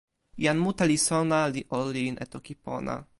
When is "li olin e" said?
1.53-2.25